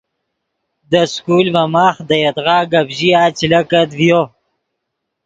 [0.89, 4.21] دے سکول ڤے ماخ دے یدغا گپ ژیا چے لکت ڤیو